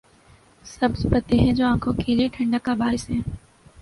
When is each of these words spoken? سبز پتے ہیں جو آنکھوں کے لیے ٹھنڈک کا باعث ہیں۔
سبز 0.65 1.05
پتے 1.11 1.37
ہیں 1.37 1.53
جو 1.53 1.65
آنکھوں 1.65 1.93
کے 1.93 2.15
لیے 2.15 2.27
ٹھنڈک 2.27 2.65
کا 2.65 2.73
باعث 2.73 3.09
ہیں۔ 3.09 3.21